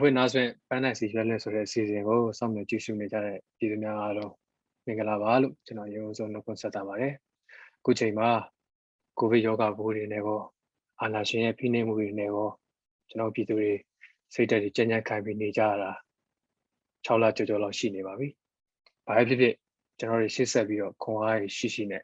[0.00, 4.32] ဖွင့်နားဆွင့်ပန်းနိုင်စီရွက်လက်ဆိုတဲ့အစီအစဉ်ကိုစောင့်မျှော်ကြည့်ရှုနေကြတဲ့ပြည်သူများအားလုံး
[4.86, 7.14] မင်္ဂလာပါလို့ကျွန်တော်ရုံးဆုံးနှုတ်ခွန်းဆက်တာပါတယ်
[7.78, 8.28] အခုချိန်မှာ
[9.18, 10.40] ကိုဗစ်ရောဂါပိုးတွေနဲ့ကော
[11.00, 12.50] အာဏာရှင်ရဲ့ဖိနှိပ်မှုတွေနဲ့ကော
[13.08, 13.72] ကျွန်တော်ပြည်သူတွေ
[14.34, 15.90] စိတ်ဓာတ်တွေကြမ်းကြမ်းခံပြီးနေကြရတာ
[17.06, 18.28] 6လကျော်ကျော်လောက်ရှိနေပါပြီ
[19.06, 19.54] ဘာဖြစ်ဖြစ်
[19.98, 22.02] ကျွန်တော်တွေရှေ့ဆက်ပြီးတော့ခွန်အားရှိရှိနဲ့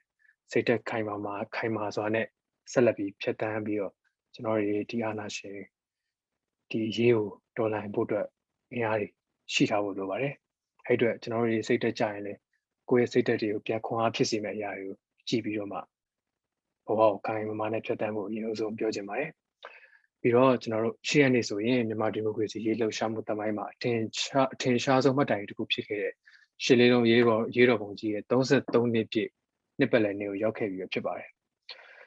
[0.50, 2.26] စိတ်သက်ခိုင်မာမာခိုင်မာစွာနဲ့
[2.72, 3.92] ဆက်လက်ပြီးဖြတ်တန်းပြီးတော့
[4.34, 5.58] ကျွန်တော်တွေဒီအာဏာရှင်
[6.70, 8.26] ဒီရေးကို တော်လှန်ဖို့အတွက်
[8.72, 9.08] အင်အားတွေ
[9.52, 10.34] ရှိထားဖို့လိုပါတယ်
[10.86, 12.32] အဲ့အတွက်ကျွန်တော်တို့စိတ်သက်ကြရင်လေ
[12.88, 14.96] ကိုယ့်ရဲ့စိတ်သက်တွေကိုပြန်ခွန်အားဖြစ်စေမယ့်အရာတွေကို
[15.28, 19.30] ကြည့်ပြီးတော့မှဘဝကိုခိုင်မာမာနဲ့ဖြတ်တန်းဖို့အရင်ဆုံးပြောချင်ပါတယ်
[20.20, 26.14] ပြီးတော့ကျွန်တော်တို့ရှေ့ရနေဆိုရင်မြန်မာဒီမိုကရေစီရေးလှုပ်ရှားမှုတမိုင်းမှာအထင်ရှားအထင်ရှားဆုံးမှတ်တိုင်တစ်ခုဖြစ်ခဲ့တဲ့
[26.64, 29.30] ရှစ်လေးလုံးရေးပေါ်ရေးတော်ပုံကြီးရဲ့33နှစ်ပြည့်
[29.78, 31.30] နှစ်ပတ်လည်နေ့ကိုရောက်ခဲ့ပြီးဖြစ်ပါတယ်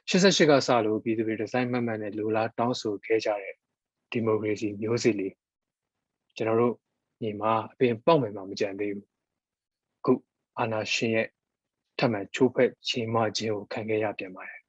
[0.09, 3.55] 88ကစလို့ပြည်သူတွေဒီဇိုင်းမှတ်မှန်နဲ့လိုလားတောင်းဆိုခဲ့ကြတဲ့
[4.11, 5.33] ဒီမိုကရေစီမျိုးစစ်လေး
[6.35, 6.75] ကျွန်တော်တို့
[7.21, 9.07] ညီမအပင်ပေါက်မယ်မှမကြံသေးဘူး
[10.05, 10.13] ခု
[10.59, 11.27] အာနာရှင်ရဲ့
[11.99, 14.61] ထပ်မံချိုးဖက်ချိန်မခြင်းကိုခံခဲ့ရပြန်ပါတယ်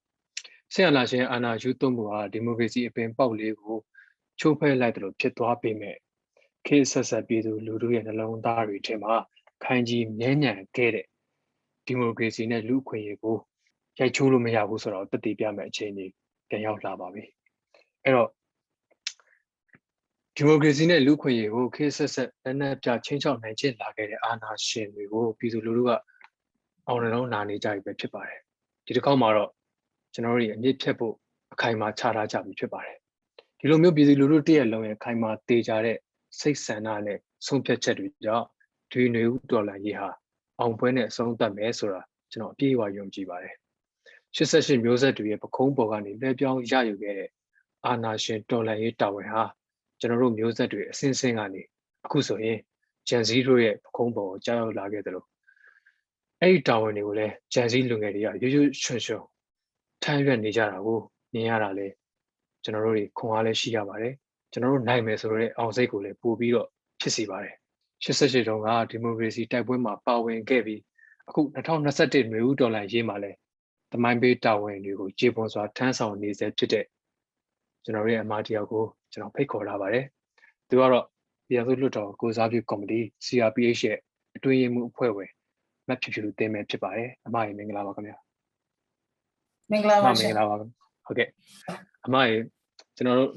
[0.73, 3.77] ဆရာနာရှင်အာနာယူသွမှုဟာဒီမိုကရေစီအပင်ပေါက်လေးကို
[4.41, 5.97] ချိုးဖက်လိုက်တယ်လို့ဖြစ်သွားပေမဲ့
[6.67, 9.15] ခေတ်ဆက်ဆက်ပြည်သူလူထုရဲ့နှလုံးသားတွေထဲမှာ
[9.65, 11.07] ခိုင်ကြီးမြဲညံခဲ့တဲ့
[11.87, 13.37] ဒီမိုကရေစီနဲ့လူ့အခွင့်အရေးကို
[13.99, 16.07] ရိုက်ချိုးလို့မရဘူးဆိုတော့တည်တည်ပြမယ်အခြေအနေ
[16.49, 17.25] ပြန်ရောက်လာပါပြီ
[18.05, 18.31] အဲ့တော့
[20.41, 25.91] ဒီမိုကရေစီနဲ့လူ့ခွင့်ရေးကိုခေတ်ဆက်ဆက်လက်နက်ပြချင်းချောက်နိုင်ခြင်းလာခဲ့တဲ့အာဏာရှင်တွေကိုပြည်သူလူထုက
[26.87, 28.41] အောင်လုံးနာနေကြပြီပဲဖြစ်ပါတယ်
[28.87, 29.51] ဒီတစ်ခေါက်မှာတော့
[30.13, 31.15] ကျွန်တော်တို့အမြင့်ဖြတ်ဖို့
[31.53, 32.97] အခိုင်အမာချထားကြပြီဖြစ်ပါတယ်
[33.59, 35.97] ဒီလိုမျိုးပြည်သူလူထုတည့်ရလုံးရဲ့ခိုင်မာတေချာတဲ့
[36.41, 38.47] စိတ်ဆန္ဒနဲ့ဆုံးဖြတ်ချက်တွေကြောင့်
[38.93, 40.11] ဒီနေဦးဒေါ်လာရေးဟာ
[40.61, 43.55] အောင်ပွဲနဲ့အဆုံးသတ်မယ်ဆိုတာကျွန်တော်အပြည့်အဝယုံကြည်ပါတယ်
[44.37, 47.31] 88မျိုးဆက်တွေရဲ့ပခုံးပေါ်ကနေလဲပြောင်းရယူခဲ့တဲ့
[47.87, 49.45] အာနာရှင်တော်လှန်ရေးတာဝန်ဟာ
[50.01, 51.63] ကျွန်တော်တို့မျိုးဆက်တွေအစင်းစင်းကနေ
[52.05, 52.59] အခုဆိုရင်
[53.09, 55.27] ဂျန်ဇီတို့ရဲ့ပခုံးပေါ်ကိုကြောက်ရောက်လာခဲ့တယ်လို့
[56.41, 59.25] အဲ့ဒီတာဝန်တွေကိုလည်းဂျန်ဇီလူငယ်တွေကရွရွချွန်ချွန်
[60.03, 60.99] ထမ်းရွက်နေကြတာကို
[61.33, 61.89] မြင်ရတာလေ
[62.63, 64.15] ကျွန်တော်တို့တွေခွန်အားလည်းရှိရပါတယ်
[64.53, 66.69] ကျွန်တော်တို့နိုင်မယ်ဆိုတော့အောင်စိတ်ကိုလည်းပို့ပြီးတော့
[67.01, 67.55] ဖြစ်စီပါတယ်
[68.05, 70.81] 88တုန်းကဒီမိုကရေစီတိုက်ပွဲမှာပါဝင်ခဲ့ပြီး
[71.29, 73.33] အခု2021မျိုးဒေါ်လာရေးမှာလဲ
[73.93, 76.85] တမိုင်းပေးတာဝန်တွေကိုခြေပွန်စွာထမ်းဆောင်နေစေဖြစ်တဲ့
[77.85, 80.05] ကျွန်တော်ရဲ့အမတယောက်ကိုကျွန်တော်ဖိတ်ခေါ်လာပါတယ်
[80.69, 81.05] သူကတော့
[81.49, 83.99] ပြည်သူ့လွှတ်တော်ကိုစားပြုကော်မတီ CRPH ရဲ့
[84.37, 85.31] အတွင်းရေးမှူးအဖွဲ့ဝင်
[85.89, 88.17] မတ်ဖြူဖြူတင်မယ်ဖြစ်ပါတယ်အမရေမင်္ဂလာပါခင်ဗျာ
[89.71, 91.29] မင်္ဂလာပါရှင်မင်္ဂလာပါဟုတ်ကဲ့
[92.07, 92.37] အမရေ
[92.97, 93.31] ကျွန်တော်တို့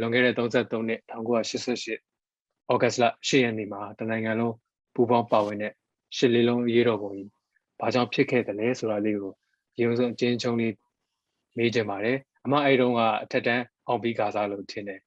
[0.00, 4.54] လွန်ခဲ့တဲ့33နှစ်1988ဩဂတ်စ်လ10ရက်နေ့မှာတနိုင်ငံလုံး
[4.94, 5.72] ပူးပေါင်းပါဝင်တဲ့
[6.16, 7.30] ရှစ်လေးလုံးရေးတော်ပုံကြီး
[7.80, 9.32] ဘာကြောင့်ဖြစ်ခဲ့တယ်လဲဆိုတာလေးကို
[9.80, 10.74] ရုံဆုံးအချင်းချင်းလေး
[11.56, 15.00] မေးကြပါတယ်အမအဲ့တုန်းကအထက်တန်း အောင်ပြီးကာစားလို့ထင်တယ်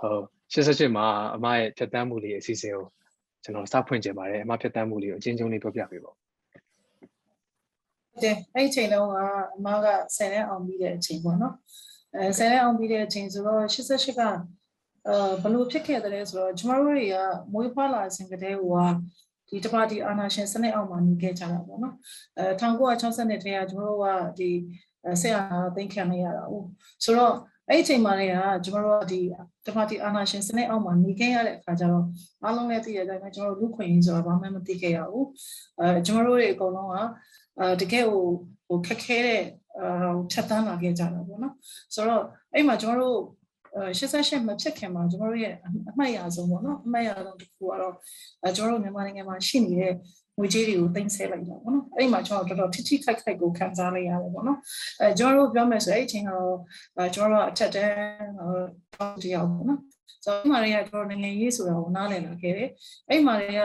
[0.00, 0.22] ဟုတ်
[0.52, 2.84] 88မှာအမရဲ့ဖြတ်တန်းမှုလေးအစီအစဉ်ကို
[3.42, 6.12] ကျွန်တော်စဖွင့်ကြပါတယ်အမဖြတ်တန်းမှုလေးကိုအချင်းချင်းလေးပြောပြပေးပါ
[8.22, 9.16] တဲ့အဲ့ဒီချိန်တုန်းက
[9.56, 11.54] အမက10နဲ့အောင်ပြီးတဲ့အချိန်ပေါ့နော်
[12.14, 14.22] အဲ10နဲ့အောင်ပြီးတဲ့အချိန်ဆိုတော့88က
[15.08, 17.16] အဲဘလို့ဖြစ်ခဲ့တယ်ဆိုတော့ကျမတို့တွေက
[17.52, 18.64] မွေးဖွားလာစဉ်ကတည်းက
[19.48, 21.94] ဒီတပါတီအာနာရှင်စနစ်အောက်မှာနေခဲ့ကြတာပေါ့နော်
[22.38, 24.06] အဲ1960နှစ်တည်းကကျမတို့က
[24.38, 24.50] ဒီ
[25.22, 26.66] ဆက်အာနာသိမ်းခံရတာဟုတ်
[27.04, 27.34] ဆိုတော့
[27.68, 28.32] အဲ့ဒီအချိန်မှာလည်း
[28.64, 29.20] ကျမတို့ကဒီ
[29.66, 32.04] တပါတီအာနာရှင်စနစ်အောက်မှာနေခဲ့ရတဲ့အခါကျတော့
[32.42, 35.26] အားလုံးလည်းသိရတဲ့အတိုင်းကျမတို့လူခွင့်ရေးဆိုတာဘာမှမသိခဲ့ရဘူး
[35.80, 36.96] အဲကျမတို့တွေအကုန်လုံးက
[37.60, 38.24] အဲတကယ်ဟို
[38.68, 39.42] ဟိုခက်ခဲတဲ့
[39.78, 41.54] အာဖြတ်တန်းလာခဲ့ကြတာပေါ့နော်
[41.94, 42.22] ဆိုတော့
[42.54, 43.16] အဲ့မှာကျမတို့
[43.74, 45.54] 88မဖြစ်ခင်မှာကျွန်တော်တို့ရဲ့
[45.90, 47.94] အမှတ်အရဆုံးပေါ့နော်အမှတ်အရဆုံးတစ်ခုကတော့
[48.56, 49.94] ကျွန်တော်တို့မြန်မာနိုင်ငံမှာရှိနေတဲ့
[50.38, 54.58] ငွေကြေးတွေကိုတင်ဆက်လိုက်တာပေါ့နော်အဲ့ဒီမှာကျွန်တော်တော်တော်ထိထိခိုက်ခိုက်ကိုခံစားလိုက်ရတယ်ပေါ့နော်
[55.00, 57.96] အဲကျွန်တော်တို့ပြောမယ်ဆိုအဲ့ဒီအချိန်ကတော့ကျွန်တော်တို့အထက်တန်း
[58.38, 59.80] တော့တရားပေါ့နော်
[60.24, 62.68] ဆိုတော့ဒီမှာတွေကကျွန်တော်နိုင်ငံရေးဆိုတာကိုနားလည်လာခဲ့တယ်
[63.08, 63.62] အဲ့ဒီမှာတွေက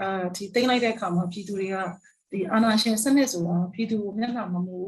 [0.00, 1.76] အာဒီတင်လိုက်တဲ့အခါမှာပြည်သူတွေက
[2.30, 4.80] ဒီအာဏာရှင်စနစ်ဆိုတာပြည်သူကိုမျက်နှာမမူ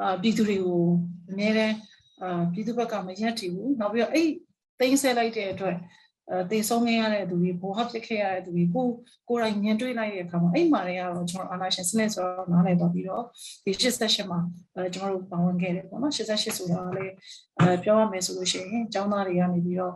[0.00, 0.82] အာပြည်သူတွေကို
[1.30, 1.72] အများနဲ့
[2.22, 4.28] အာပြည်သူဘက်ကမရက်တည်ဘူးနောက်ပြီးတော့အဲ့
[4.78, 5.76] သိမ်းဆဲလိုက်တဲ့အတွက်
[6.32, 8.86] အဲတည်ဆုံးခဲ့ရတဲ့သူတွေဘောဟဖြစ်ခဲ့ရတဲ့သူတွေကို
[9.28, 13.24] ကိုယ်တိုင်မြင်တွေ့လိုက်တဲ့အခါမှာအဲ့မှာတွေကတော့ကျွန်တော်အာနာရှင်စနစ်ဆိုတော့နားလည်တော့ပြီးတော့
[13.64, 14.40] ဒီ88မှာ
[14.76, 17.14] အဲကျွန်တော်တို့ပါဝင်ခဲ့တယ်ပေါ့နော်88ဆိုတာလည်း
[17.58, 19.94] အဲပြောရမယ်ဆိုလို့ရှိရင်ကျောင်းသားတွေကနေပြီးတော့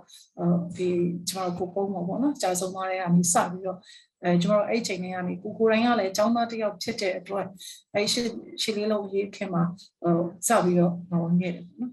[0.76, 0.90] ဒီ
[1.30, 3.78] ကျွန်တော်ကိုပုံမှာပေါ့နော်ကြာဆုံးသွားတဲ့ကနေစပြီးတော့
[4.24, 7.46] အဲကျွန်တော်အဲ့ချိန်တွေကနေကိုကိုတိုင်းကလည်းကျောင်းသားတစ်ယောက်ဖြစ်တဲ့အတွက်
[7.94, 8.28] အဲ့ရှစ်
[8.62, 9.62] ရှစ်လေးလုံးရေးခင်မှာ
[10.02, 11.92] ဟိုစပြီးတော့ပါဝင်ခဲ့တယ်ပေါ့နော်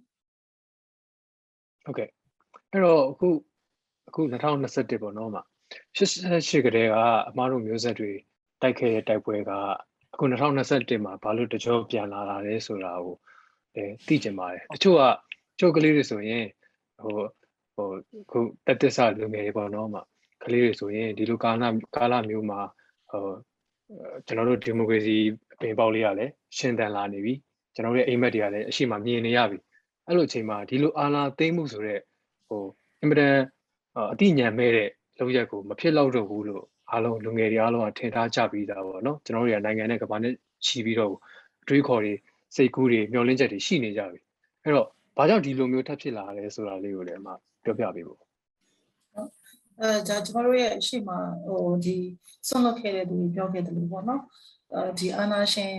[1.84, 2.08] ဟုတ်ကဲ့
[2.72, 3.30] အဲ့တော့အခု
[4.10, 5.44] အခု2021ပေါ့နော်မှာ
[5.98, 6.96] 88ကတည်းက
[7.30, 8.12] အမားတို့မျိုးဆက်တွေ
[8.62, 9.52] တိုက်ခဲ့တဲ့တိုက်ပွဲက
[10.14, 13.16] အခု2021မှာဘာလို့တကြောပြန်လာတာလဲဆိုတာကို
[13.76, 15.02] အဲသိကျင်ပါတယ်တချို့က
[15.60, 16.46] ချို့ကလေးတွေဆိုရင်
[17.04, 17.14] ဟို
[17.76, 17.90] ဟဟို
[18.32, 19.96] ခုတက်တက်ဆလူငယ်တွေပေါ့နော်မ
[20.44, 21.64] ကလေးတွေဆိုရင်ဒီလိုကာလ
[21.96, 22.60] ကာလမျိုးမှာ
[23.12, 23.24] ဟို
[24.26, 25.18] ကျွန်တော်တို့ဒီမိုကရေစီ
[25.54, 26.26] အပင်ပေါက်လေးရလဲ
[26.58, 27.34] ရှင်းတန်လာနေပြီ
[27.74, 29.58] ကျွန်တော်တို့ရဲ့အိမ်မက်တွေကလည်းအရှိမမြင်နေရပြီ
[30.08, 32.02] အဲ့လိုအချိန်မှာဒီလိုအာလာသိမ့်မှုဆိုတော့
[32.48, 32.64] ဟို
[33.02, 33.36] အင်မတန်
[34.14, 40.34] အတိညာမဲ့တဲ့လောက်ရက်ကိုမဖြစ်တော့တော့ဘူးလို့အားလုံးလူငယ်တွေအားလုံးကထင်ထားကြပြီးသားပေါ့နော်ကျွန်တော်တို့ရနိုင်ငံနဲ့ကမ္ဘာနဲ့
[40.66, 41.14] ချီပြီးတော့
[41.64, 42.14] အတွေးခေါ်တွေ
[42.56, 44.20] စိတ်ကူးတွေမျှော်လင့်ချက်တွေရှိနေကြပြီ
[44.64, 44.88] အဲ့တော့
[45.18, 47.28] ဘာကြောင့်ဒီလိုမျိုးထပ်ဖြစ်လာလဲဆိုတာလေးကိုလည်းအမ
[47.64, 48.20] ပြောပြပေးဖို့
[49.82, 51.10] အဲဒါကျမတို့ရဲ့အရှိမ
[51.48, 51.98] ဟိုဒီ
[52.48, 54.22] ဆွန့်လွတ်ခဲ့တဲ့သူတွေပြောခဲ့တယ်လို့ပေါ့နော်
[54.74, 55.74] အဲဒီအာနာရှင်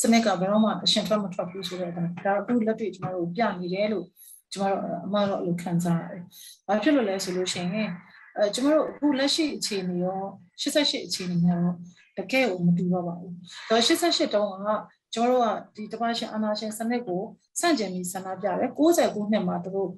[0.00, 4.06] စနစ်ကဘယ်တော့မှအရှင်ထွက်မထွက်ဘူးဆိုတော့ဒါဒါအခုလက်တွေ့ကျမတို့ပြနေတယ်လို့
[4.52, 6.22] ကျမတို့အမှားတော့အဲ့လိုခံစားရတယ်။
[6.66, 7.90] ဘာဖြစ်လို့လဲဆိုလို့ရှိရင်
[8.36, 10.20] အဲကျမတို့အခုလက်ရှိအခြေအနေရော
[10.60, 11.76] 88အခြေအနေများတော့
[12.18, 13.32] တကယ်ကိုမတူတော့ပါဘူး။
[13.68, 14.68] ဒါ88တုန်းက
[15.16, 15.46] ကျမတို့က
[15.76, 17.22] ဒီတပတ်ရှင်အာနာရှင်စနစ်ကို
[17.60, 19.90] စန့်ကျင်ပြီးဆန္ဒပြတယ်69နှစ်မှာသူတို့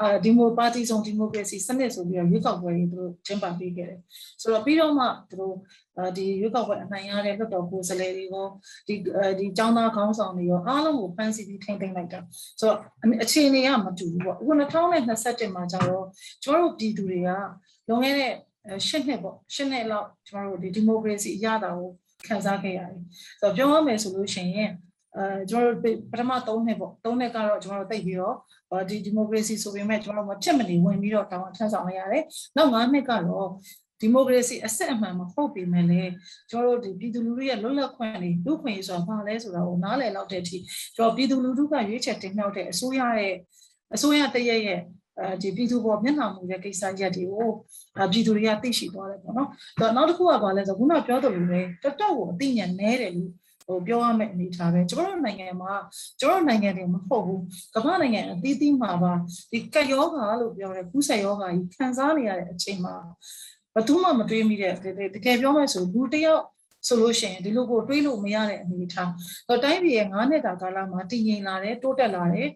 [0.00, 4.00] အာဒီမိုပါတီဆောင်ဒီမိုကရေစီစနစ်ဆိုပြီးတော့ရွေးကောက်ပွဲတွေသူတို့ကျင်းပပေးခဲ့တယ်
[4.42, 5.54] ဆိုတော့ပြီးတော့မှသူတို့
[6.16, 8.46] ဒီရွေးကောက်ပွဲအနိုင်ရတဲ့လွှတ်တော်ကိုယ်စားလှယ်တွေရော
[8.86, 8.94] ဒီ
[9.38, 12.20] ဒီចောင်းသားခေါင်းဆောင်တွေရောအားလုံးကိုဖမ်းဆီးပြီးထိန်းသိမ်းလိုက်တာ
[12.60, 12.78] ဆိုတော့
[13.22, 16.04] အခြေအနေကမတူဘူးပေါ့အခု2021မှာကျတော့
[16.42, 17.30] ကျမတို့ပြည်သူတွေက
[17.88, 18.32] လွန်ခဲ့တဲ့
[18.86, 21.90] ရှစ်နှစ်ပေါ့ရှစ်နှစ်လောက်ကျမတို့ဒီဒီမိုကရေစီအရတာကို
[22.26, 23.00] ခံစားခဲ့ရတယ်
[23.40, 24.70] ဆိုတော့ပြောရမယ်ဆိုလို့ရှိရင်
[25.16, 28.36] အဲကျွန်တော်တို့ပထမ3နှစ်ပေါ့3နှစ်ကတော့ကျွန်တော်တို့တိတ်ပြီးတော့
[28.88, 32.24] ဒီဒီမိုကရေစီဆိုပေမဲ့ကျွန်တော်တို့မဖြစ်မနေဝင်ပြီးတော့တောင်းထမ်းဆောင်ရရတယ်။
[32.56, 33.48] နောက်9နှစ်ကတော့
[34.00, 36.10] ဒီမိုကရေစီအစစ်အမှန်မဟုတ်ပေမဲ့လည်း
[36.50, 40.56] ကျွန်တော်တို့ဒီပြည်သူလူထုရဲ့လွတ်လပ်ခွင့်တွေလူခွင့်ရေးဆိုတာဘာလဲဆိုတာကိုနားလည်လောက်တဲ့အထိ
[40.96, 43.34] ကျွန်တော်ပြည်သူလူထုကရွေးချယ်တင်မြှောက်တဲ့အစိုးရရဲ့
[43.94, 44.80] အစိုးရတရက်ရဲ့
[45.20, 47.48] အဲဒီပြည်သူပေါ်မျက်နှာမူတဲ့ကိစ္စရက်တွေကို
[48.12, 49.48] ပြည်သူတွေကသိရှိသွားတယ်ပေါ့နော်။
[49.80, 53.30] ဒါနောက်တစ်ခုကဘာလဲဆိုခုနပြောသလိုပဲတော်တော်ကိုအသိဉာဏ်နည်းတယ်လို့
[53.66, 55.72] ဟိုပြောရမယ့်အနေထားပဲကျွန်တော်တို့နိုင်ငံမှာ
[56.20, 57.42] ကျွန်တော်နိုင်ငံတွေမဟုတ်ဘူး
[57.74, 59.12] ကမ္ဘာနိုင်ငံအသီးသီးမှာပါ
[59.52, 62.94] ဒီကက်ယောဂါလို့ပြောတဲ့ကုသယောဂါကြီးခံစားနေရတဲ့အချိန်မှာ
[63.74, 64.74] ဘယ်သူမှမတွေးမိတဲ့
[65.14, 66.42] တကယ်ပြောမယ်ဆိုလူတယောက်
[66.86, 69.10] ဆိုလို့ရှိရင်ဒီလိုကိုတွေးလို့မရတဲ့အနေအထား
[69.48, 72.48] တော့တိုင်းပြည်ရဲ့9နှစ်တာကာလမှာတည်ငြိမ်လာတယ်တိုးတက်လာတယ်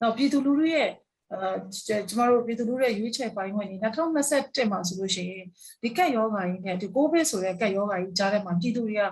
[0.00, 0.90] နောက်ပြည်သူလူထုရဲ့
[1.32, 1.50] အဲ
[2.08, 5.46] ကျမတို့ပြည်သူလူထုရဲ့ရွေးချယ်ပိုင်းဝင်နေ2021မှာဆိုလို့ရှိရင်
[5.82, 9.02] ဒီကက်ယောဂါကြီးနဲ့ဒီကိုဗစ်ဆိုတဲ့ကက်ယောဂါကြီးကြားထဲမှာပြည်သူတွေက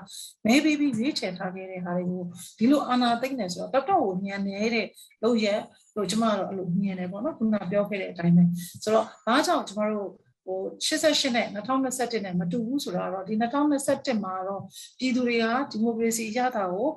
[0.46, 2.22] မဲပေးပြီးရွေးချယ်ထားခဲ့တဲ့ဟာတွေကို
[2.58, 4.86] ဒီလိုအာဏာသိမ်းနေဆိုတော့တော်တော်ကိုညံနေတဲ့
[5.22, 5.60] လို့ရက်
[5.96, 8.44] လို့ကျမတို့အဲ့လိုညံနေပေါ့နော်ခုနပြောခဲ့တဲ့အတိုင်းပဲ
[8.82, 10.08] ဆိုတော့ဘာကြောင့်ကျမတို့
[10.46, 14.62] ဟို88နဲ့2021နဲ့မတူဘူးဆိုတော့ဒီ2021မှာတော့
[14.98, 16.88] ပြည်သူတွေကဒီမိုကရေစီရတာကို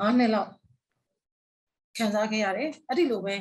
[0.00, 0.50] 9နှစ်လောက်
[1.96, 3.34] ခံစားခဲ့ရတယ်အဲ့ဒီလိုပဲ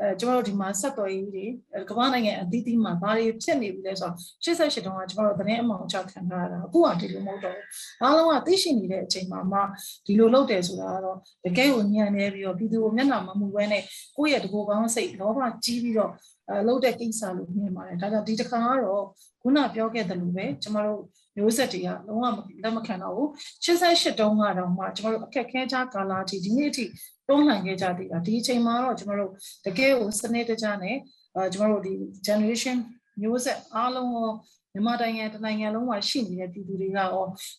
[0.00, 1.44] အဲကျွန်တော်တို့ဒီမှာဆက်သွယ်ရေးတွေ
[1.90, 4.14] ကမ္ဘာနိုင်ငံအသီးသီးမှာဘာတွေဖြစ်နေပြီလဲဆိုတော့
[4.44, 7.64] 88တုန်းကကျွန်တော်တို့သတင်းအမှောင်ချခံထားရတာအခုကဒီလိုမဟုတ်တော့ဘူး
[8.02, 9.58] အားလုံးကသိရှိနေတဲ့အချိန်မှာမှ
[10.06, 13.82] ဒီလိုလုပ်တယ်ဆိုတာကတော့တကယ်ကိုညံနေပြီးတော့ပြည်သူကိုမျက်နှာမမူဘဲနဲ့
[14.16, 16.12] ကိုယ့်ရဲ့တကူကောင်းစိတ်လောဘကြီးပြီးတော့
[16.48, 19.04] အဲလုပ်တဲ့ကိစ္စလို့မြင်ပါတယ်ဒါကြောင့်ဒီတစ်ခါကတော့
[19.42, 21.02] ခုနပြောခဲ့တယ်လို့ပဲကျွန်တော်တို့
[21.36, 22.24] မျိုးဆက်တွေကလုံးဝ
[22.62, 23.28] လက်မခံတော့ဘူး
[23.64, 26.84] 88တုန်းကတော့မှကျွန်တော်တို့အခက်ခဲကြကာလာတီဒီနေ့အထိ
[27.28, 29.32] တွန်းလှန်ခဲ့ကြသေးတာဒီအချိန်မှာတော့ကျွန်တော်တို့
[29.66, 30.96] တကယ်ကိုစနစ်တကျနဲ့
[31.34, 31.94] အဲကျွန်တော်တို့ဒီ
[32.26, 32.76] generation
[33.20, 34.30] မျိုးဆက်အားလုံးရော
[34.72, 37.08] မြန်မာနိုင်ငံတနိုင်ငံလုံးမှာရှိနေတဲ့ပြည်သူတွေကရော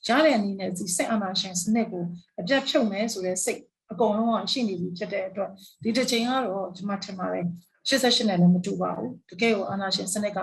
[0.07, 2.03] ရတဲ့အနေနဲ့ဒီစစ်အာဏာရှင်စနစ်ကို
[2.39, 5.49] အပြတ်ဖြုတ်မယ်ဆိုတဲ့စိတ်အကုန်လုံးကရှိနေပြီဖြစ်တဲ့အတွက်
[5.83, 7.45] ဒီတစ်ချိန်ကတော့ကျွန်မထင်ပါတယ်
[7.89, 10.37] 88နဲ့လည်းမတူပါဘူးတကယ်ကိုအာဏာရှင်စနစ်က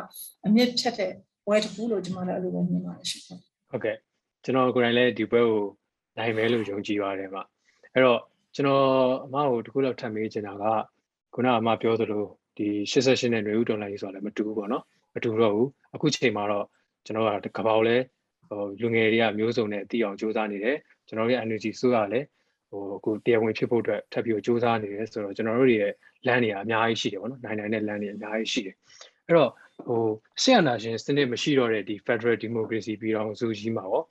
[0.46, 1.12] အမြင့်ဖြတ်တဲ့
[1.48, 3.96] ဝဲတစ်ခုလို့ကျွန်မလည်းအဲ့လိုပဲမြင်ပါတယ်ရှင်ဟုတ်ကဲ့
[4.44, 5.62] ကျွန်တော်ကိုယ်တိုင်လည်းဒီဘက်ကို
[6.18, 7.38] နိုင်မယ်လို့ယုံကြည်ပါတယ်ဗျ
[7.94, 8.20] အဲ့တော့
[8.56, 8.84] ကျွန်တော်
[9.26, 10.64] အမကိုတခုလောက်ထပ်မေးချင်တာက
[11.34, 12.24] ခုနအမပြောသလို
[12.56, 14.84] ဒီ88နဲ့ຫນွေဥတော်လိုင်းဆိုတာလည်းမတူဘူးပေါ့နော်
[15.14, 16.66] မတူတော့ဘူးအခုချိန်မှာတော့
[17.06, 17.96] ကျွန်တော်ကကပောက်လဲ
[18.48, 22.26] ဟိုလူငယ်တွေကမျိုးစုံနဲ့အတီအောင်စူးစမ်းနေတယ်ကျွန်တော်ရဲ့ energy စိုးရလည်း
[22.70, 25.92] ဟိုအခုတရားဝင်ဖြစ်ဖို့အတွက်ထပ်ပြီးစူးစမ်းနေတယ်ဆိုတော့ကျွန်တော်တို့ရဲ့
[26.26, 28.76] လမ်းတွေကအများကြီးရှိတယ်ပေါ့နော်နိုင်နိုင်တဲ့လမ်းတွေအများကြီးရှိတယ်
[29.26, 29.50] အဲ့တော့
[29.86, 30.02] ဟို
[30.42, 34.04] ဆီယနာရှင်စနစ်မရှိတော့တဲ့ဒီ Federal Democracy ပြည်တော်စုကြီးမှာပေါ့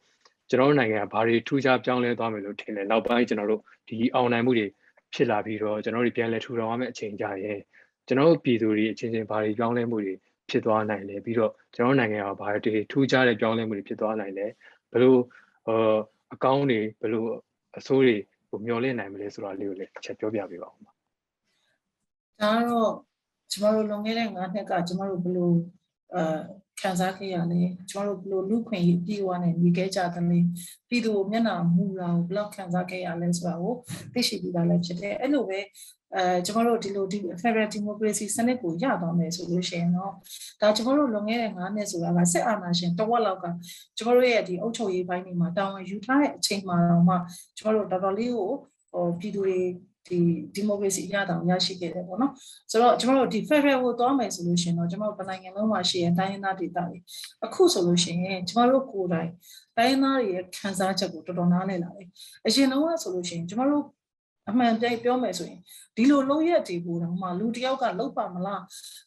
[0.49, 4.67] ကျွန်တော်တို့နိုင်ငံကဘာတွေထူးခြားပြောင်းလဲသွားမယ်လို့ထင်တယ်နောက်ပိုင်းကျွန်တော်တို့ဒီအောင်နိုင်မှုတွေ
[5.13, 7.59] ဖြစ်လာပြီးတော့ကျွန်တော်တို့ပြန်လဲထူထောင်ရမယ့်အချိန်ကြရင်
[8.07, 10.13] ကျွန်တော်တို့ပြည်သူတွေအချင်းချင်းဘာတွေပြောင်းလဲမှုတွေ
[10.49, 14.47] ဖြစ်သွားနိုင်လဲပြီးတော့ကျွန်တော်နိုင်ငံကဘာတွေထူးခြားတဲ့ပြောင်းလဲမှုတွေဖြစ်သွားနိုင်လဲ
[14.91, 15.15] ဘယ်လို
[16.33, 17.23] အကောင်းတွေဘယ်လို
[17.77, 18.15] အဆိုးတွေ
[18.49, 20.91] ကိုမျှော်လင့်နိုင်မလဲဆိုတာလေးကိုလည်းချက်ပြောပြပေးပါဦးပါ
[22.41, 22.91] ဒါတော့
[23.51, 25.51] ကျမတို့လွန်ခဲ့တဲ့9နှစ်ကကျမတို့ဘယ်လို
[26.15, 26.39] အာ
[26.85, 30.39] ခံစားခဲ့ရလဲကျွန်တော်တို့ဘယ်လိုလူခွင့်ရေးပြေဝနဲ့ညီခဲ့ကြသလဲ
[30.89, 33.73] ပြည်သူမျက်နှာမူတာကိုဘယ်လောက်ခံစားခဲ့ရလဲဆိုတာကို
[34.13, 35.59] သိရှိပြီးသားလည်းဖြစ်တယ်အဲ့လိုပဲ
[36.15, 40.11] အဲကျွန်တော်တို့ဒီလိုဒီ Federal Democracy စနစ်ကိုရသွားမယ်ဆိုလို့ရှိရင်တော့
[40.61, 43.45] ဒါကျွန်တော်တို့လွန်ခဲ့တဲ့9နှစ်ဆိုတာကစစ်အာဏာရှင်တဝက်လောက်က
[43.97, 47.15] ကျွန်တော်တို့ရဲ့ဒီအုပ်ချုပ်ရေးပိုင်းတွေမှာတာဝန်ယူထားတဲ့အချိန်မှာတော့မှ
[47.57, 48.51] ကျွန်တော်တို့တော်တော်လေးကို
[48.93, 49.59] ဟိုပြည်သူတွေ
[50.07, 50.17] ဒီ
[50.55, 52.31] ဒီမိုကရေစီအရတောင်ရရှိခဲ့တယ်ပေါ့နော်
[52.71, 56.97] ဆိုတော့ကျွန်တော်တို့ဒီ Federal ကိုသွားမယ်ဆိုလို့ရှိရင်တော့ကျွန်တော်တို့ဗနိုင်ငံလုံးမှာရှိတဲ့တိုင်းရင်းသားဒေသတွေ
[57.45, 59.29] အခုဆိုလို့ရှိရင်ကျွန်တော်တို့ကိုယ်တိုင်
[59.77, 62.07] တိုင်းရင်းသားတွေရဲ့ခံစားချက်ကိုတော်တော်နားလည်လာတယ်
[62.45, 63.85] အရင်တော့ဆိုလို့ရှိရင်ကျွန်တော်တို့
[64.49, 65.59] အမှန်တရားပြောမယ်ဆိုရင်
[65.95, 68.61] ဒီလိုလုံးရက်တွေကိုတော့မှလူတစ်ယောက်ကလောက်ပါမလား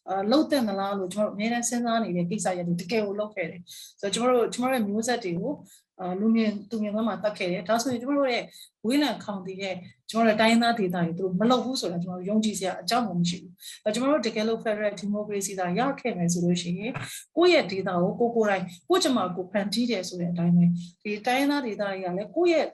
[0.08, 3.60] အာလောက်တဲ့မလားလို့ကျွန်တော်တို့အများနဲ့စဉ်းစားနေတဲ့ကိစ္စရက်တွေတကယ်ကိုလောက်ခဲ့တယ်
[4.00, 5.87] ဆိုတော့ကျွန်တော်တို့ကျွန်တော်တို့မျိုးဆက်တွေကိုအာ
[6.20, 8.44] လူမြင်သူမြင်ကမှတတ်ခဲ့တယ်ဒါဆိုရင်ကျွန်တော်တို့ရဲ့
[8.86, 9.74] ဝေးလံခေါင်တည်ရဲ့
[10.10, 13.52] ကျွန်တော်တို့တိုင်းရင်းသားဒေသတွေသူတို့မလုပ်ဘူးဆိုတာကျွန်တော်တို့ယုံကြည်စရာအကြောင်းမှမရှိဘူး
[13.84, 16.92] အဲကျွန်တော်တို့တကယ်လို့ Federal Democracy သာရခဲ့မယ်ဆိုလို့ရှိရင်
[17.36, 20.64] ကိုယ့်ရဲ့ဒေသကိုကိုကိုယ်တိုင်ကိုယ့်ကျမကိုဖန်တီးတယ်ဆိုတဲ့အတိုင်းပဲ
[21.02, 22.66] ဒီတိုင်းရင်းသားဒေသတွေကလည်းကိုယ့်ရဲ့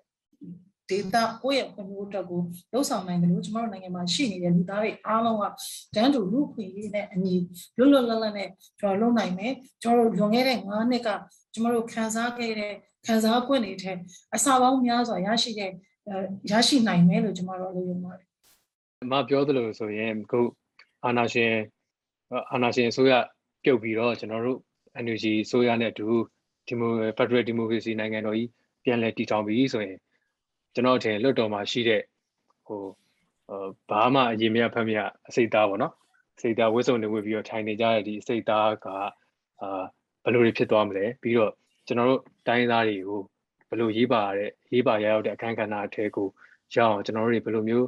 [0.91, 2.41] ဒေတာကိုယ့်ရဲ့ဖွံ့ဖြိုးအတွက်ကို
[2.73, 5.45] လှုပ်ဆောင်နိုင်တယ်လို့ကျွန်တော်တို့နိုင်ငံမှာရှိနေတဲ့လူသားတွေအားလုံးက
[5.95, 7.35] တန်းတူလူခွင့်ရေးနဲ့အညီ
[7.79, 8.49] လွတ်လွတ်လပ်လပ်နဲ့
[8.81, 9.53] ကျွန်တော်လုပ်နိုင်မယ်
[9.83, 11.09] ကျွန်တော်တို့လွန်ခဲ့တဲ့9နှစ်က
[11.55, 12.75] ကျွန်တော်တို့ခံစားခဲ့တဲ့
[13.07, 13.93] ခံစား권တွေထဲ
[14.35, 15.71] အစာပေါင်းများစွာရရှိတဲ့
[16.51, 18.29] ရရှိနိုင်မယ်လို့ကျွန်တော်တို့လုပ်ရပါတယ်
[19.03, 20.41] အမပြောသလိုဆိုရင်ခု
[21.05, 21.53] အာနာရှင်
[22.53, 23.13] အာနာရှင်အစိုးရ
[23.65, 24.59] ပြုတ်ပြီးတော့ကျွန်တော်တို့
[25.05, 26.07] NUG အစိုးရနဲ့အတူ
[26.69, 28.51] ဒီမိုဖက်ဒရယ်ဒီမိုကရေစီနိုင်ငံတော်ကြီး
[28.85, 29.99] ပြန်လည်တည်ထောင်ပြီးဆိုရင်
[30.75, 32.03] ကျွန်တော်အထင်လွတ်တော်မှာရှိတဲ့
[32.67, 32.83] ဟို
[33.91, 35.93] ဘာမှအရင်မြတ်ဖက်မြတ်အစိတ်သားပေါ့နော်
[36.37, 38.87] အစိတ်သားဝစ်စုံနေဝစ်ပြီးတော့ထိုင်နေကြတဲ့ဒီအစိတ်သားက
[39.61, 39.83] အာ
[40.25, 41.53] ဘယ်လိုတွေဖြစ်သွားမလဲပြီးတော့
[41.87, 43.21] ကျွန်တော်တို့တိုင်းသားတွေကို
[43.69, 46.29] ဘယ်လိုရေးပါရတဲ့ရေးပါရရောက်တဲ့အခန်းကဏ္ဍအထဲကို
[46.75, 47.87] ရအောင်ကျွန်တော်တို့တွေဘယ်လိုမျိုး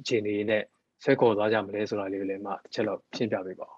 [0.00, 0.62] အခြေအနေနဲ့
[1.02, 3.74] ဆွဲခေါ်သွားကြမလဲဆိုတာလေးကိုလည်းမှတစ်ချက်တော့ရှင်းပြပေးပါဦး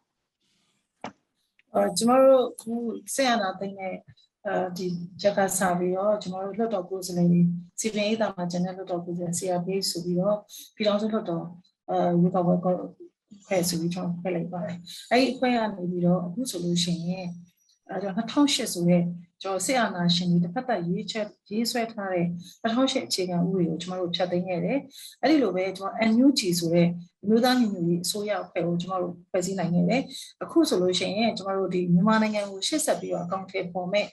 [1.74, 2.72] အဲကျွန်တော်တို့ခု
[3.14, 3.94] ဆက်ရတာသိတဲ့
[4.46, 4.86] အဲဒီ
[5.20, 7.40] ချက်ကစားပြီးတော့ကျွန်တော်တို့လွှတ်တော်ကိုယ်စားလှယ်တွေ
[7.80, 10.36] စီပင်ရေးတာမှာကျန်တဲ့လွှတ်တော်ကိုယ်စားလှယ် CRP ဆိုပြီးတော့
[10.76, 11.44] ပြည်တော်စုလွှတ်တော်
[11.90, 14.76] အဲဝေကောက်ပွဲဖွဲ့ဆိုပြီးကျွန်တော်ဖွဲ့လိုက်ပါတယ်
[15.10, 17.28] အဲဒီအဖွဲ့ကနေပြီးတော့အခုဆိုလို့ရှိရင်
[17.90, 19.02] အဲကျွန်တော်2008ဆိုတဲ့
[19.42, 22.26] ကျွန်တော်ဆက်အာနာရှင်တွေတစ်ဖက်သက်ရေးချက်ရေးဆွဲထားတဲ့
[22.62, 24.78] 2008အခြေခံဥပဒေကိုကျွန်တော်တို့ဖျက်သိမ်းခဲ့တယ်။
[25.22, 26.88] အဲ့ဒီလိုပဲကျွန်တော် NUG ဆိုတဲ့
[27.28, 30.02] မျိုးသားညီညွတ်ရေးအစိုးရအဖွဲ့ကိုကျွန်တော်တို့ဖွဲ့စည်းနိုင်ခဲ့တယ်။
[30.42, 34.06] အခုဆိုလို့ရှိရင်ကျွန်တော်တို့ဒီမြန်မာနိုင်ငံကိုရှေ့ဆက်ပြီးတော့အကောင့်ထဲပေါ်မဲ့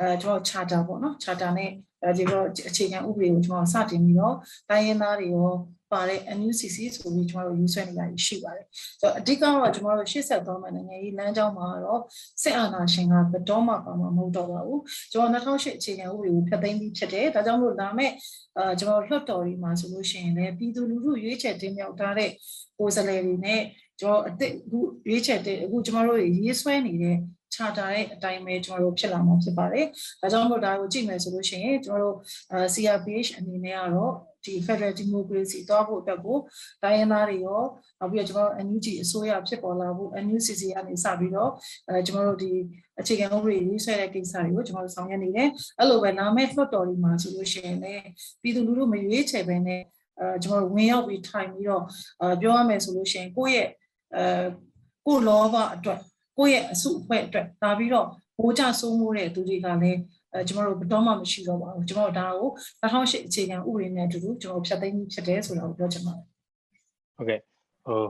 [0.00, 1.70] အဲကျွန်တော် charter ပေါ့နော် charter နဲ့
[2.02, 4.36] အဲဒီတော့အခြေခံဥပဒေကိုကျွန်တော်စတင်ပြီးတော့
[4.70, 5.50] တိုင်းရင်းသားတွေရော
[5.94, 8.66] ပါတဲ့ NUCC ဆိုပြီးကျွန်တော်တို့ယူဆွဲနေတာရှိပါတယ်။
[9.00, 12.00] ဆိုတော့အဓိကတော့ကျွန်တော်တို့ရှေ့ဆက်သွားမယ့်နိုင်ငံရေးလမ်းကြောင်းမှာတော့
[12.42, 14.80] စစ်အာဏာရှင်ကဘယ်တော့မှပါမှာမဟုတ်တော့ပါဘူး။
[15.12, 18.12] ကျွန်တော်2008အခြေခံဥပဒေကိုဖျက်သိမ်းပြီးဖြစ်တယ်။ဒါကြောင့်မို့လာမယ့်
[18.58, 22.30] အာကျွန်တော်လွှတ်တော်တွေမှာဆိုလို့ရှိရင်လည်းပြည်သူလူထုရွေးချယ်တင်မြှောက်ထားတဲ့
[22.78, 23.62] ကိုယ်စားလှယ်တွေနဲ့
[24.00, 27.16] ကျွန်တော်အစ်အခုရွေးချယ်တဲ့အခုကျွန်တော်တို့ရေးဆွဲနေတဲ့
[27.54, 29.86] ချာတာတဲ့အတိုင်းပဲကျွန်တော်တို့ဖြစ်လာမှာဖြစ်ပါတယ်။
[30.20, 34.14] ဒါကြောင့်မို့ဒါကိုကြည့်မယ်ဆိုလို့ရှိရင်ကျွန်တော်တို့ CRPH အနေနဲ့ကတော့
[34.46, 36.38] ဒီ Federal Democracy သွားဖို့အတွက်ကို
[36.82, 37.62] တိုင်းရင်းသားတွေရော
[38.00, 41.50] နောက်ပြီးတော့ကျွန်တော်တို့ NUG အစိုးရဖြစ်ပေါ်လာဖို့ NUCC ကနေစပြီးတော့
[41.88, 42.52] အဲကျွန်တော်တို့ဒီ
[43.00, 45.48] အခြေခံဥပဒေရေးဆွဲတဲ့ကိစ္စတွေကိုကျွန်တော်တို့ဆောင်ရွက်နေတယ်
[45.78, 48.04] အဲ့လိုပဲနာမည်လွှတ်တော်ဒီမှာဆိုလို့ရှိရင်လည်း
[48.42, 49.80] ပြည်သူလူထုမရွေးချယ်ပဲနဲ့
[50.20, 51.84] အဲကျွန်တော်တို့ဝင်ရောက်ပြီးထိုင်ပြီးတော့
[52.20, 53.68] အဲပြောရမယ်ဆိုလို့ရှိရင်ကိုယ့်ရဲ့
[54.16, 54.46] အဲ
[55.06, 56.00] ကိုယ်လောဘအတွက်
[56.38, 58.06] ကိုယ့်ရဲ့အစုအဖွဲ့အတွက်ဒါပြီးတော့
[58.38, 60.00] ဘိုးကြစိုးမိုးတဲ့သူတွေကလည်း
[60.34, 62.50] အဲကျွန်တော်တို့ဘယ်တော့မှမရှိတော့ပါဘူးကျွန်တော်တို့ဒါကို
[62.82, 66.24] 2008အခြေခံဥပဒေနဲ့အတူတူကျွန်တော်ဖြတ်သိမ်းဖြစ်တယ်ဆိုတာကိုပြောချင်ပါတယ်
[67.16, 67.40] ဟုတ်ကဲ့
[67.86, 68.00] ဟို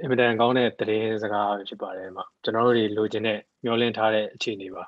[0.00, 4.82] အင်မတန်ကောင်းတဲ့တရင်စကားဖြစ်ပါတယ်မှာကျွန်တော်တို့တွေလိုချင်တဲ့မျှော်လင့်ထားတဲ့အခြေအနေပါ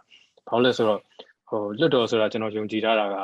[0.48, 1.00] ဘာလို့လဲဆိုတော့
[1.48, 3.16] ဟိုလွတ်တော်ဆိုတာကျွန်တော်ယုံကြည်ထားတာက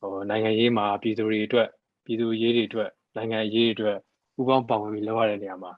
[0.00, 1.68] ဟိုနိုင်ငံရေးမှာပြည်သူတွေအတွက်
[2.04, 3.98] ပြည်သူရေးတွေအတွက်နိုင်ငံရေးတွေအတွက်
[4.34, 5.72] ပူးပေါင်းပါဝင်ပြီးလုပ်ရတဲ့နေရာမှာ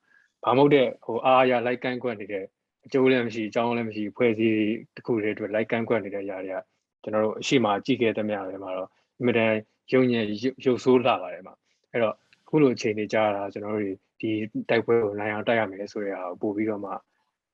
[0.44, 2.44] ဘာမဟုတ်တဲ့ဟိုအားအရာလိုက်ကန့်ကွက်နေတဲ့
[2.84, 4.58] အကျိုးလည်းမရှိအကြောင်းလည်းမရှိဖွဲ့စည်း
[4.94, 6.58] တစ်ခုတည်းအတွက်လိုက်ကန့်ကွက်နေတဲ့အရာတွေက
[7.02, 9.52] ကျွန်တော်တို့အရှိမကြည့်ခဲ့တဲ့မြတွေမှာတော့အင်မတန်
[9.92, 10.25] ယုံညံ့
[10.64, 11.54] ရုပ်ဆိုးလာပါတယ်မှာ
[11.92, 13.85] အဲ့တော့အခုလိုအခြေအနေကြားတာကျွန်တော်တို့
[14.21, 14.30] ဒီ
[14.68, 16.90] တိုက်ပွဲကိုနိုင်အောင်တိုက်ရမယ်ဆိုတဲ့ဟာကိုပို့ပြီးတော့မှ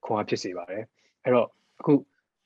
[0.05, 0.83] ခွန်အားဖြစ်စေပါတယ်
[1.25, 1.49] အဲ့တော့
[1.81, 1.93] အခု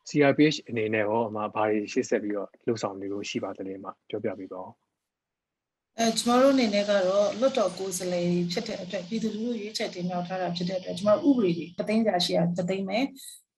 [0.09, 4.71] CRPH အနေနဲ့ရောအမဘာတွေရှေ့ဆက်ပြီးတော့လှုပ်ဆောင်နေလို့ရှိပါသလဲမှာပြောပြပေးပါဦး
[5.99, 12.99] အဲကျမတို့အနေနဲ့ကတော့လွတ်တော်ကိုယ်စားလှယ်ဖြစ်တဲ့အတွက်ပြည်သူလူထုရွေးချယ်တင်မြှောက်ထားတာဖြစ်တဲ့အတွက်ကျမတို့ဥပဒေတွေတသိန်းကြာရှိရတသိန်းပဲ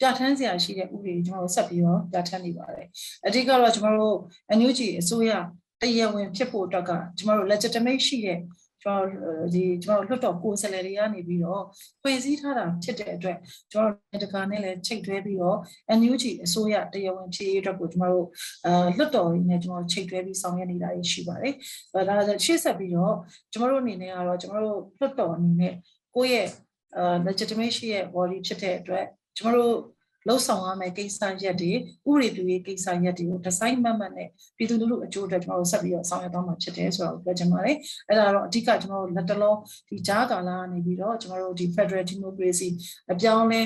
[0.01, 2.87] ပြဋ္ဌာန်းစရာရှိတဲ့ဥပဒေတွေကျမတို့ဆက်ပြီးတော့ပြဋ္ဌာန်းနေပါတယ်
[3.27, 4.17] အဓိကတော့ကျမတို့
[4.59, 5.33] NUG အစိုးရ
[5.81, 8.39] တရားဝင်ဖြစ်ဖို့အတွက်ကကျမတို့ legitimate ရှိတဲ့
[8.83, 11.63] ကျွန်တော်ဒီကျွန်တော်လွတ်တော်ကိုယ်စားလှယ်တွေကနေပြီးတော့
[12.03, 13.39] ဖွဲ့စည်းထားတာဖြစ်တဲ့အတွက်
[13.73, 15.59] ကျွန်တော်တကာနဲ့လည်းချိတ်တွဲပြီးတော့
[15.99, 18.29] NUG အစိုးရတရားဝင်ဖြစ်ရေးအတွက်ကိုကျွန်တော်တို့
[18.67, 21.55] အာလွတ်တော်တွေနဲ့ကျွန်တော်ချိတ်တွဲပြီးဆောင်ရွက်နေတာရှိပါတယ်။
[21.95, 23.15] ဒါဒါရှေ့ဆက်ပြီးတော့
[23.53, 25.75] ကျွန်တော်တို့အနေနဲ့ကတော့ကျွန်တော်တို့လွတ်တော်အနေနဲ့
[26.15, 26.49] ကိုယ့်ရဲ့
[26.97, 29.07] အာ legitimate ရဲ့ body ဖြစ်တဲ့အတွက်
[29.38, 29.79] ကျွန်တော်တို့
[30.29, 37.76] လှုပ်ဆောင်ရမယ့်ကိစ္စရက်တွေဥပဒေပြုရေးကိစ္စရက်တွေကိုဒီဇိုင်းမှတ်မှတ်နဲ့ပြည်သူလူထုအကျိုးအတွက်ကျွန်တော်တို့ဆက်ပြီးတော့ဆောင်ရွက်သွားမှာဖြစ်တယ်ဆိုတော့ပြောချင်ပါတယ်။
[38.09, 42.69] အဲ့ဒါတော့အဓိကကျွန်တော်တို့လက်တလုံးဒီကြားကာလကနေပြီးတော့ကျွန်တော်တို့ဒီ Federal Democracy
[43.12, 43.61] အပြောင်းလဲ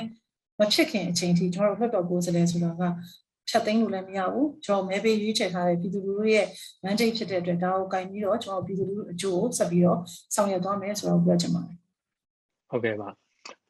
[0.58, 2.82] မဖြစ်ခင်အချိန်ထိကျွန်တော်တို့လွှတ်တော်ကိုယ်စားလှယ်ဆိုတာက
[3.48, 6.46] ဖြတ်သိမ်းလို့လည်းမရဘူးကျွန်တော်မဲပေးရွေးချယ်ထားတဲ့ပြည်သူလူထုရဲ့
[6.84, 9.98] mandate ဖြစ်တဲ့အတွက်ဒါကိုကင်ပြီးတော့ကျွန်တော်ပြည်သူလူထုအကျိုးကိုဆက်ပြီးတော့
[10.34, 11.76] ဆောင်ရွက်သွားမယ်ဆိုတော့ပြောချင်ပါတယ်
[12.70, 13.08] ဟုတ်ကဲ့ပါ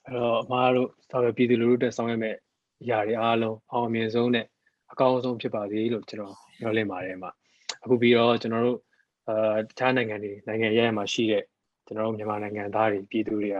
[0.09, 2.37] အဲ့တော့အမားတို့ဆောက်ရပြည်သူလူထုတက်ဆောင်ရမယ့်
[2.83, 4.47] အရာတွေအားလုံးအောင်အမြင်ဆုံးနဲ့
[4.93, 7.31] အကောင်းဆုံးဖြစ်ပါစေလို့ကျွန်တော်ပြောလင့်ပါတယ်မှာ
[7.83, 8.79] အခုပြီးတော့ကျွန်တော်တို့
[9.29, 11.45] အာတခြားနိုင်ငံတွေနိုင်ငံရဲမှာရှိတဲ့
[11.87, 13.59] ကျွန်တော်တို့မြန်မာနိုင်ငံသားတွေပြည်သူတွေက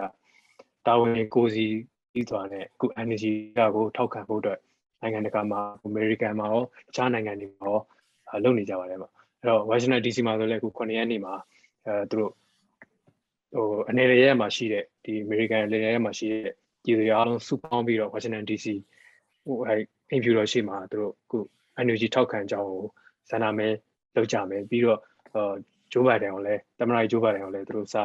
[0.87, 1.65] တာဝန်ကိုယ်စီ
[2.13, 4.59] ပြီးသွားတဲ့အခု energy ကကိုထောက်ခံဖို့အတွက်
[5.01, 6.65] နိုင်ငံတကာမှာအမေရိကန်မှာရောတ
[6.97, 7.81] ခြားနိုင်ငံတွေမှာရော
[8.31, 9.09] အာလုပ်နေကြပါတယ်မှာ
[9.41, 11.35] အဲ့တော့ Washington DC မှာဆိုလည်းအခု9ရက်နေ့မှာ
[11.87, 12.33] အဲသူတို့
[13.53, 16.53] ဟိုအနေနဲ့ရဲမှာရှိတဲ့ဒီ American လေရဲမှာရှိတဲ့
[16.85, 18.67] ပြည်သူတွေအားလုံးစုပေါင်းပြီးတော့ Washington DC
[19.45, 19.75] ဟိုအဲ
[20.11, 21.39] အင်ဖြူတော်ရှိမှာသူတို့အခု
[21.83, 22.85] energy ထောက်ခံကြောင်းကို
[23.31, 23.69] စန္ဒမဲ
[24.15, 24.99] လောက်ကြမယ်ပြီးတော့
[25.33, 25.47] ဟို
[25.93, 28.05] ဂျိုးဘိုင်ဒန်ကိုလည်းတမန်တော်ဂျိုးဘိုင်ဒန်ကိုလည်းသူတို့စာ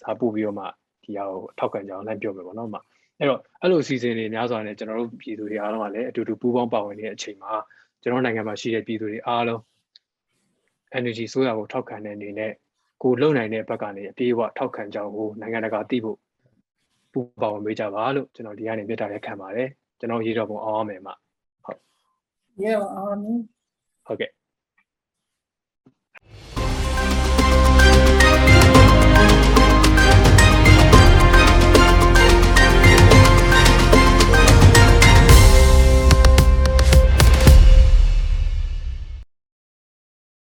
[0.00, 0.66] စာပို့ပြီးတော့မှ
[1.04, 2.78] ဒီဟာကိုထောက်ခံကြောင်းလည်းပြောမယ်ပေါ့နော်မှ
[3.18, 7.52] အဲ့တော့အဲ့လိုအစီအစဉ်တွေများစွာနဲ့ကျွန်တော်တို့ပြည်သူတွေအားလုံးကလည်းအတူတူပူးပေါင်းပါဝင်နေတဲ့အချိန်မှာ
[8.02, 9.60] ကျွန်တော်နိုင်ငံမှာရှိတဲ့ပြည်သူတွေအားလုံး
[10.98, 12.52] energy ဆိုရကိုထောက်ခံတဲ့အနေနဲ့
[13.02, 16.18] ကိုလုံနိုင်တဲ့ဘက်ကနေအပြေးအဝထောက်ခံကြောင်းကိုနိုင်ငံတကာသိဖို့
[17.12, 19.68] ပူပေါင်းပေးကြပါလို့ကျွန်တော်ဒီကနေပြတာလည်းခံပါတယ်
[19.98, 21.14] ကျွန်တော်ရေတော်ပုံအောင်ရမယ်မှာ
[22.62, 23.18] ရေအောင်အောင်
[24.06, 24.30] ဟုတ်ကဲ့